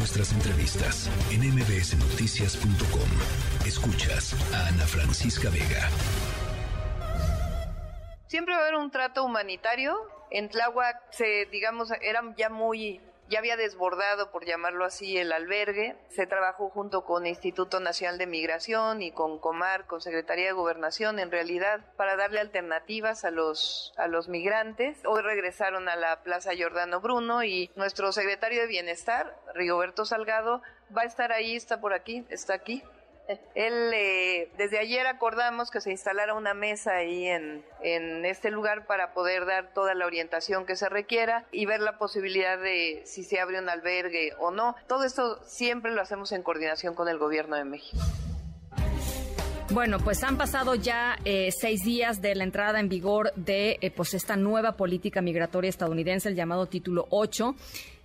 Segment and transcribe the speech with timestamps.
[0.00, 3.66] nuestras entrevistas en mbsnoticias.com.
[3.66, 5.90] Escuchas a Ana Francisca Vega.
[8.26, 9.94] Siempre va a haber un trato humanitario.
[10.30, 12.98] En Tláhuac, se, digamos, era ya muy
[13.30, 15.96] ya había desbordado, por llamarlo así, el albergue.
[16.08, 21.20] Se trabajó junto con Instituto Nacional de Migración y con Comar, con Secretaría de Gobernación,
[21.20, 25.00] en realidad, para darle alternativas a los, a los migrantes.
[25.06, 30.60] Hoy regresaron a la Plaza Giordano Bruno y nuestro secretario de Bienestar, Rigoberto Salgado,
[30.96, 32.82] va a estar ahí, está por aquí, está aquí,
[33.54, 38.86] él, eh, desde ayer acordamos que se instalara una mesa ahí en, en este lugar
[38.86, 43.24] para poder dar toda la orientación que se requiera y ver la posibilidad de si
[43.24, 44.74] se abre un albergue o no.
[44.86, 48.02] Todo esto siempre lo hacemos en coordinación con el gobierno de México.
[49.72, 53.92] Bueno, pues han pasado ya eh, seis días de la entrada en vigor de eh,
[53.92, 57.54] pues esta nueva política migratoria estadounidense, el llamado Título 8.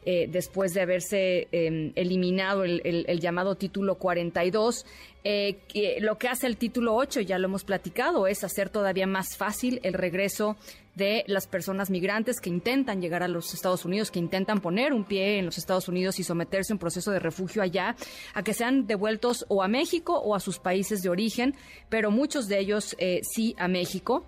[0.08, 4.86] Eh, después de haberse em, eliminado el, llamado título 42.
[5.24, 5.58] Eh,
[6.00, 9.80] lo que hace el título 8, ya lo hemos platicado, es hacer todavía más fácil
[9.82, 10.58] el regreso
[10.94, 15.06] de las personas migrantes que intentan llegar a los Estados Unidos, que intentan poner un
[15.06, 17.96] pie en los Estados Unidos y someterse a un proceso de refugio allá,
[18.36, 21.56] a que sean devueltos o a México o a sus países de origen,
[21.90, 24.26] pero muchos de ellos eh, sí a México.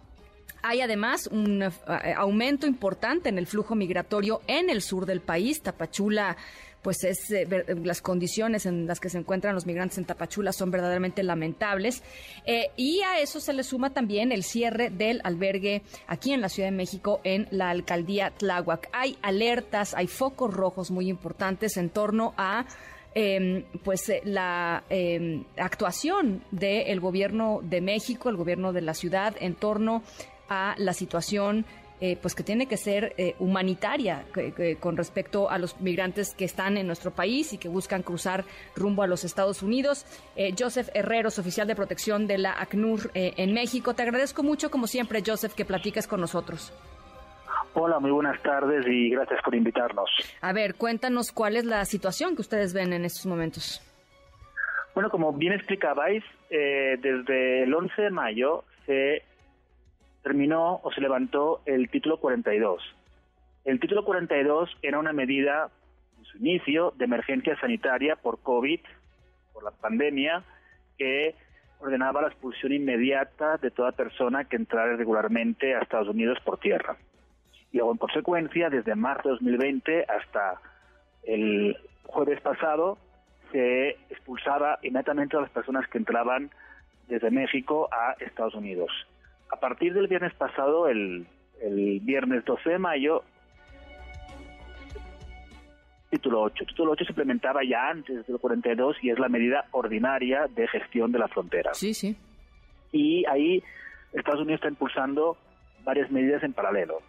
[0.68, 1.70] Hay además un eh,
[2.18, 5.62] aumento importante en el flujo migratorio en el sur del país.
[5.62, 6.36] Tapachula
[6.82, 7.48] pues es eh,
[7.84, 12.04] las condiciones en las que se encuentran los migrantes en Tapachula son verdaderamente lamentables.
[12.46, 16.50] Eh, y a eso se le suma también el cierre del albergue aquí en la
[16.50, 18.90] Ciudad de México en la alcaldía Tláhuac.
[18.92, 22.66] Hay alertas, hay focos rojos muy importantes en torno a
[23.16, 29.56] em, pues la eh, actuación del gobierno de México, el gobierno de la ciudad en
[29.56, 30.04] torno
[30.50, 31.66] a la situación
[32.00, 34.24] eh, pues que tiene que ser eh, humanitaria
[34.80, 38.44] con respecto a los migrantes que están en nuestro país y que buscan cruzar
[38.76, 40.06] rumbo a los Estados Unidos.
[40.36, 43.96] Eh, Joseph Herreros, oficial de protección de la ACNUR en México.
[43.96, 46.72] Te agradezco mucho, como siempre, Joseph, que platiques con nosotros.
[47.74, 50.08] Hola, muy buenas tardes y gracias por invitarnos.
[50.42, 53.82] A ver, cuéntanos cuál es la situación que ustedes ven en estos momentos.
[54.94, 59.24] Bueno, como bien explicabais, desde el 11 de mayo se
[60.28, 62.84] terminó o se levantó el título 42.
[63.64, 65.70] El título 42 era una medida
[66.18, 68.82] en su inicio de emergencia sanitaria por COVID,
[69.54, 70.44] por la pandemia,
[70.98, 71.34] que
[71.80, 76.98] ordenaba la expulsión inmediata de toda persona que entrara irregularmente a Estados Unidos por tierra.
[77.72, 80.60] Y luego, en consecuencia, desde marzo de 2020 hasta
[81.24, 82.98] el jueves pasado,
[83.54, 86.52] se expulsaba inmediatamente a las personas que entraban
[87.08, 88.92] desde México a Estados Unidos
[89.50, 91.28] a partir del viernes pasado, el,
[92.02, 93.24] viernes 12 de mayo,
[96.10, 96.66] título 8.
[96.66, 101.12] Título 8 se implementaba ya antes del 42 y es la medida ordinaria de gestión
[101.12, 101.74] de la frontera.
[101.74, 102.16] Sí, sí.
[102.92, 103.64] Y ahí
[104.14, 105.38] Estados Unidos está impulsando
[105.84, 107.00] varias medidas en paralelo.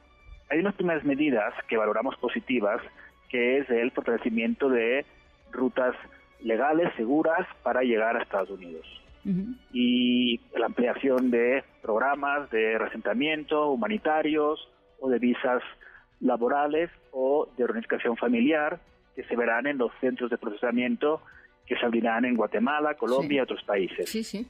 [0.51, 2.81] Hay unas primeras medidas que valoramos positivas,
[3.29, 5.05] que es el fortalecimiento de
[5.53, 5.95] rutas
[6.41, 8.87] legales, seguras, para llegar a Estados Unidos
[9.73, 14.69] y la ampliación de programas de resentamiento humanitarios
[15.01, 15.63] o de visas
[16.21, 18.81] laborales o de organización familiar
[19.15, 21.23] que se verán en los centros de procesamiento
[21.67, 24.09] que se abrirán en Guatemala, Colombia y otros países.
[24.09, 24.47] Sí, sí.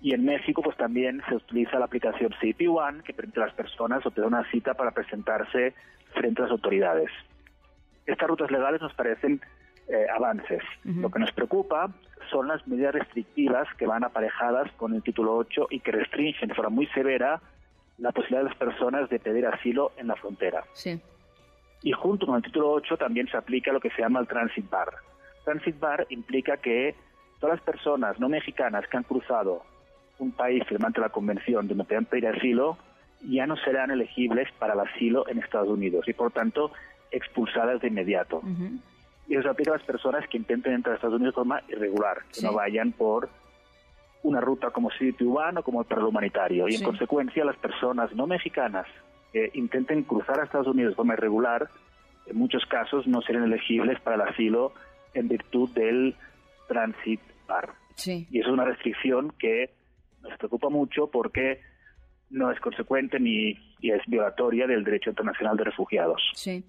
[0.00, 3.54] Y en México pues también se utiliza la aplicación CP One que permite a las
[3.54, 5.74] personas obtener una cita para presentarse
[6.14, 7.10] frente a las autoridades.
[8.06, 9.40] Estas rutas legales nos parecen
[9.88, 10.62] eh, avances.
[10.84, 11.90] Lo que nos preocupa
[12.30, 16.54] son las medidas restrictivas que van aparejadas con el título 8 y que restringen de
[16.54, 17.40] forma muy severa
[17.98, 20.64] la posibilidad de las personas de pedir asilo en la frontera.
[20.72, 21.00] Sí.
[21.82, 24.68] Y junto con el título 8 también se aplica lo que se llama el transit
[24.70, 24.88] bar.
[25.44, 26.94] Transit bar implica que
[27.38, 29.62] todas las personas no mexicanas que han cruzado
[30.18, 32.78] un país firmante la convención donde puedan pedir asilo
[33.28, 36.72] ya no serán elegibles para el asilo en Estados Unidos y por tanto
[37.10, 38.42] expulsadas de inmediato
[39.26, 42.18] y eso aplica a las personas que intenten entrar a Estados Unidos de forma irregular,
[42.32, 43.28] que no vayan por
[44.22, 46.68] una ruta como City One o como el perro humanitario.
[46.68, 48.86] Y en consecuencia, las personas no mexicanas
[49.32, 51.68] que intenten cruzar a Estados Unidos de forma irregular,
[52.26, 54.72] en muchos casos no serán elegibles para el asilo
[55.12, 56.16] en virtud del
[56.68, 57.74] transit bar.
[58.06, 59.70] Y eso es una restricción que
[60.22, 61.60] nos preocupa mucho porque
[62.30, 66.22] no es consecuente ni y es violatoria del derecho internacional de refugiados.
[66.32, 66.64] Sí.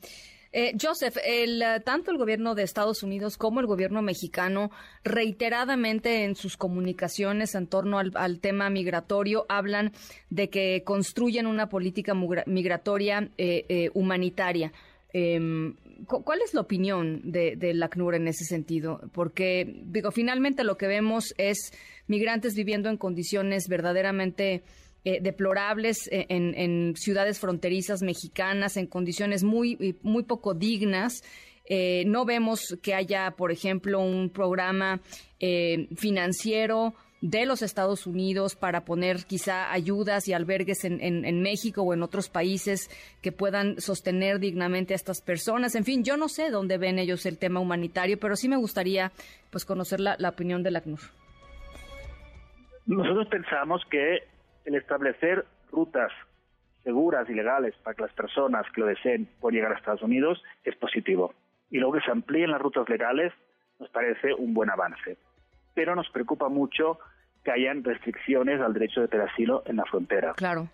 [0.57, 4.71] Eh, Joseph, el, eh, tanto el gobierno de Estados Unidos como el gobierno mexicano
[5.03, 9.91] reiteradamente en sus comunicaciones en torno al, tema migratorio hablan
[10.29, 12.13] de que construyen una política
[12.45, 14.71] migratoria eh, humanitaria.
[15.11, 15.75] Em,
[16.07, 19.01] ¿Cuál es la opinión de, de, la CNUR en ese sentido?
[19.11, 21.73] Porque, digo, finalmente lo que vemos es
[22.07, 24.63] migrantes viviendo en condiciones verdaderamente
[25.07, 31.21] eh, deplorables eh, en, ciudades fronterizas mexicanas, en condiciones muy, muy poco dignas.
[31.69, 34.99] Eh, no vemos que haya, por ejemplo, un programa
[35.95, 41.93] financiero de los Estados Unidos para poner quizá ayudas y albergues en, en, México o
[41.93, 42.89] en otros países
[43.21, 45.75] que puedan sostener dignamente a estas personas.
[45.75, 49.11] En fin, yo no sé dónde ven ellos el tema humanitario, pero sí me gustaría
[49.51, 50.99] pues conocer la, la opinión de la ACNUR.
[52.87, 54.34] Nosotros pensamos que
[54.65, 56.11] el establecer rutas
[56.83, 60.41] seguras y legales para que las personas que lo deseen puedan llegar a Estados Unidos
[60.63, 61.33] es positivo.
[61.71, 63.33] Y luego que se amplíen las rutas legales
[63.79, 65.17] nos parece un buen avance.
[65.73, 66.99] Pero nos preocupa mucho
[67.43, 70.33] que hayan restricciones al derecho de pedir asilo en la frontera.
[70.33, 70.69] Claro.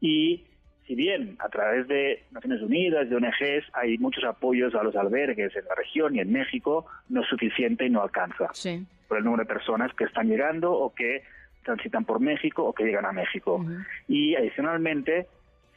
[0.00, 0.44] Y
[0.86, 5.54] si bien a través de Naciones Unidas, de ONGs, hay muchos apoyos a los albergues
[5.56, 8.86] en la región y en México, no es suficiente y no alcanza sí.
[9.08, 11.22] por el número de personas que están llegando o que
[11.64, 13.64] transitan por México o que llegan a México.
[14.06, 15.26] Y adicionalmente,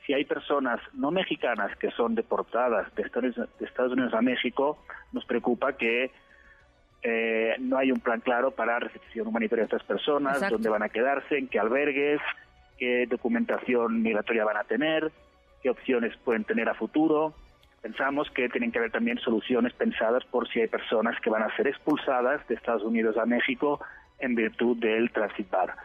[0.06, 4.78] si hay personas no mexicanas que son deportadas de Estados Unidos a México,
[5.12, 6.12] nos preocupa que
[7.04, 10.90] eh, no hay un plan claro para recepción humanitaria de estas personas, dónde van a
[10.90, 12.22] quedarse, en qué albergues,
[12.78, 15.12] qué documentación migratoria van a tener,
[15.62, 17.34] qué opciones pueden tener a futuro.
[17.82, 21.56] Pensamos que tienen que haber también soluciones pensadas por si hay personas que van a
[21.56, 23.80] ser expulsadas de Estados Unidos a México
[24.20, 25.76] en virtud del transit bar.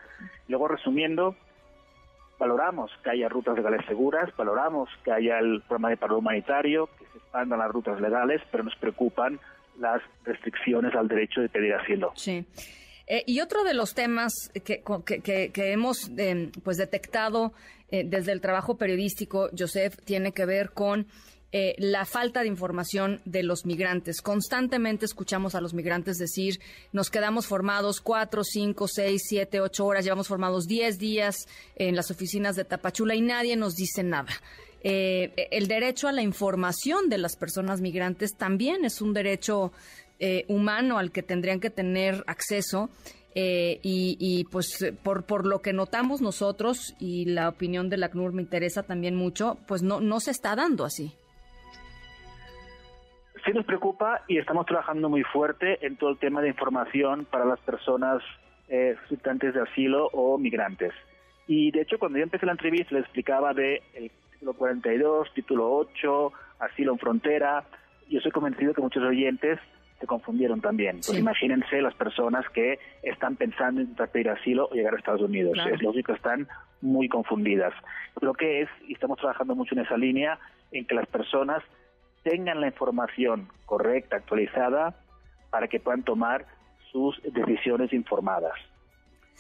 [0.49, 1.37] Luego, resumiendo,
[2.39, 7.05] valoramos que haya rutas legales seguras, valoramos que haya el programa de paro humanitario, que
[7.13, 9.39] se expandan las rutas legales, pero nos preocupan
[9.79, 12.13] las restricciones al derecho de pedir asilo.
[12.17, 12.45] Sí.
[13.07, 14.33] Eh, y otro de los temas
[14.65, 17.53] que, que, hemos eh, pues detectado
[17.91, 21.07] eh, desde el trabajo periodístico, Joseph, tiene que ver con
[21.77, 24.23] la falta de información de los migrantes.
[24.23, 26.61] Constantemente escuchamos a los migrantes decir,
[26.93, 31.47] nos quedamos formados cuatro, cinco, seis, siete, ocho horas, llevamos formados diez días
[31.77, 34.31] en las oficinas de Tapachula y nadie nos dice nada.
[34.85, 39.73] Eh, el derecho a la información de las personas migrantes también es un derecho
[40.19, 42.91] eh, humano al que tendrían que tener acceso.
[43.35, 48.35] Eh, y, pues por, por lo que notamos nosotros y la opinión de la CNUR
[48.35, 51.15] me interesa también mucho, pues no, no se está dando así.
[53.45, 57.45] Sí nos preocupa y estamos trabajando muy fuerte en todo el tema de información para
[57.45, 58.23] las personas
[58.69, 60.93] eh, solicitantes de asilo o migrantes.
[61.49, 65.73] Y de hecho cuando yo empecé la entrevista le explicaba de el título 42, título
[65.75, 67.65] 8, asilo en frontera.
[68.09, 69.59] Yo estoy convencido que muchos oyentes
[69.99, 71.01] se confundieron también.
[71.05, 75.59] Pues imagínense las personas que están pensando en pedir asilo o llegar a Estados Unidos.
[75.71, 76.47] Es lógico, están
[76.81, 77.73] muy confundidas.
[78.21, 80.39] Lo que es, y estamos trabajando mucho en esa línea,
[80.73, 81.63] en que las personas
[82.23, 84.95] tengan la información correcta, actualizada,
[85.51, 86.47] para que puedan tomar
[86.91, 88.55] sus decisiones informadas.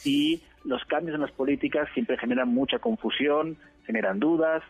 [0.04, 3.56] Y los cambios en las políticas siempre generan mucha confusión,
[3.86, 4.62] generan dudas,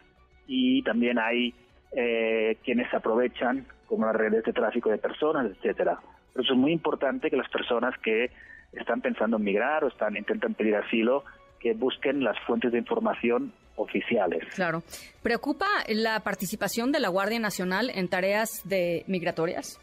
[0.47, 1.55] y también hay
[1.93, 5.99] eh, quienes aprovechan como las redes de tráfico de personas, etcétera.
[6.33, 8.31] Por eso es muy importante que las personas que
[8.73, 11.25] están pensando en migrar o están intentan pedir asilo
[11.63, 14.45] que busquen las fuentes de información oficiales.
[14.55, 14.83] Claro.
[15.23, 19.81] ¿Preocupa la participación de la Guardia Nacional en tareas de migratorias?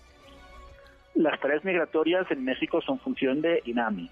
[1.15, 4.11] Las tareas migratorias en México son función de INAMI.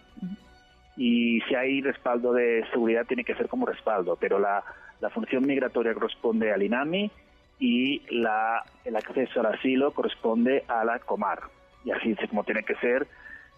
[0.97, 4.63] Y si hay respaldo de seguridad tiene que ser como respaldo, pero la
[4.99, 7.11] la función migratoria corresponde al INAMI
[7.59, 11.41] y la, el acceso al asilo corresponde a la Comar.
[11.85, 13.07] Y así es como tiene que ser,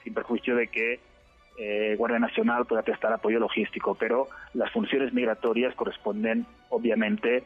[0.04, 1.00] sin perjuicio de que
[1.60, 7.44] eh, Guardia Nacional pueda prestar apoyo logístico, pero las funciones migratorias corresponden obviamente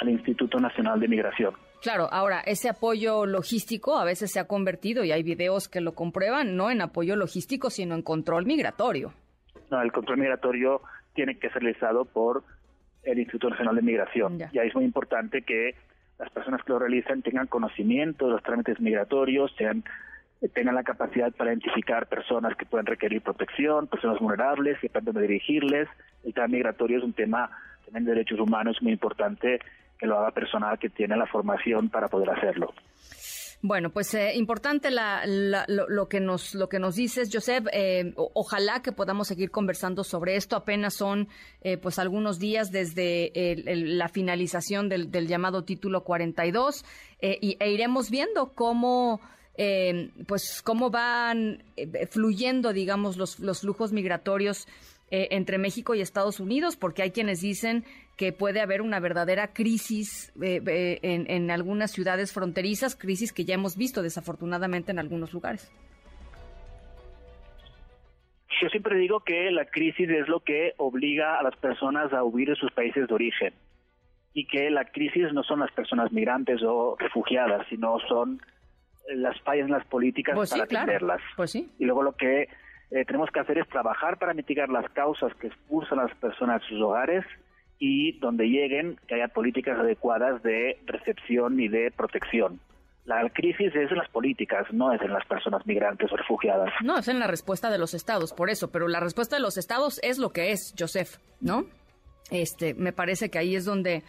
[0.00, 1.54] al Instituto Nacional de Migración.
[1.82, 5.92] Claro, ahora, ese apoyo logístico a veces se ha convertido, y hay videos que lo
[5.92, 9.12] comprueban, no en apoyo logístico, sino en control migratorio.
[9.70, 10.80] No, el control migratorio
[11.14, 12.44] tiene que ser realizado por
[13.02, 14.38] el Instituto Nacional de Migración.
[14.52, 15.74] Y ahí es muy importante que
[16.18, 19.84] las personas que lo realizan tengan conocimiento de los trámites migratorios, sean,
[20.54, 25.88] tengan la capacidad para identificar personas que pueden requerir protección, personas vulnerables, que pueden dirigirles.
[26.24, 27.50] El tema migratorio es un tema
[27.84, 29.58] también de derechos humanos muy importante
[29.98, 32.72] que lo haga personal que tiene la formación para poder hacerlo.
[33.60, 37.66] Bueno, pues eh, importante lo, que nos lo que nos dices, Joseph.
[37.72, 40.54] Eh, ojalá que podamos seguir conversando sobre esto.
[40.54, 41.26] Apenas son
[41.62, 43.32] eh, pues algunos días desde
[43.66, 46.84] la finalización del, llamado título 42
[47.20, 49.20] y, e iremos viendo cómo
[50.26, 51.64] pues cómo van
[52.10, 54.68] fluyendo, digamos, los, los flujos migratorios
[55.10, 57.84] eh, entre México y Estados Unidos, porque hay quienes dicen
[58.18, 63.46] que puede haber una verdadera crisis eh, eh, en, en algunas ciudades fronterizas, crisis que
[63.46, 65.72] ya hemos visto desafortunadamente en algunos lugares.
[68.60, 72.50] Yo siempre digo que la crisis es lo que obliga a las personas a huir
[72.50, 73.54] de sus países de origen
[74.34, 78.42] y que la crisis no son las personas migrantes o refugiadas, sino son
[79.14, 80.84] las fallas en las políticas Pues sí, para claro.
[80.84, 81.20] atenderlas.
[81.36, 81.70] Pues sí.
[81.78, 82.48] Y luego lo que
[82.90, 86.62] eh, tenemos que hacer es trabajar para mitigar las causas que expulsan a las personas
[86.62, 87.24] de sus hogares
[87.78, 92.60] y donde lleguen que haya políticas adecuadas de recepción y de protección.
[93.04, 96.70] La crisis es en las políticas, no es en las personas migrantes o refugiadas.
[96.82, 99.56] No, es en la respuesta de los estados, por eso, pero la respuesta de los
[99.56, 101.64] estados es lo que es, Joseph, ¿no?
[102.30, 104.02] Este, me parece que ahí es donde,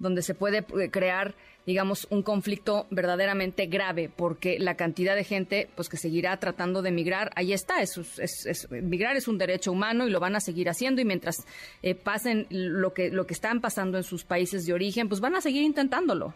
[0.00, 1.34] donde se puede eh, crear,
[1.66, 6.88] digamos, un conflicto verdaderamente grave, porque la cantidad de gente, pues que seguirá tratando de
[6.88, 10.68] emigrar, ahí está, es, es, emigrar es un derecho humano y lo van a seguir
[10.68, 11.46] haciendo y mientras
[11.82, 15.36] eh, pasen lo que, lo que están pasando en sus países de origen, pues van
[15.36, 16.34] a seguir intentándolo.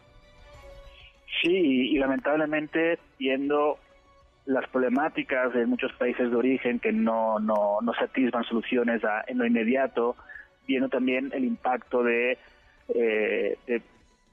[1.43, 3.79] Sí, y, lamentablemente viendo
[4.47, 8.05] las problemáticas de muchos países de origen que no, no, no se
[8.45, 10.17] soluciones a- en lo inmediato,
[10.67, 12.39] viendo también el impacto de,
[12.89, 13.83] eh, de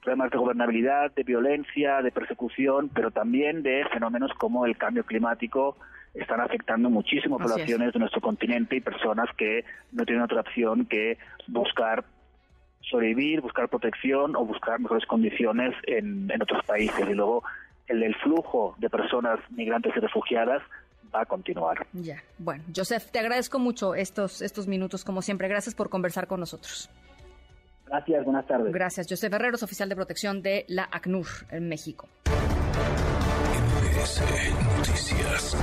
[0.02, 5.76] problemas de gobernabilidad, de violencia, de persecución, pero también de fenómenos como el cambio climático
[6.14, 11.18] están afectando muchísimo poblaciones de nuestro continente y personas que no tienen otra opción que
[11.46, 12.04] buscar
[12.80, 17.08] sobrevivir, buscar protección o buscar mejores condiciones en, en otros países.
[17.08, 17.44] Y luego
[17.86, 20.62] el, el flujo de personas migrantes y refugiadas
[21.14, 21.86] va a continuar.
[21.92, 25.48] Ya, bueno, Joseph, te agradezco mucho estos, estos minutos, como siempre.
[25.48, 26.90] Gracias por conversar con nosotros.
[27.92, 28.72] Gracias, buenas tardes.
[28.72, 29.06] Gracias.
[29.06, 32.08] Joseph Herreros, oficial de protección de la ACNUR en México.
[34.02, 34.22] MBS
[34.78, 35.56] Noticias.